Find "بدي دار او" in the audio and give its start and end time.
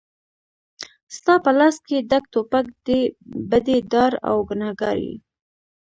3.49-4.37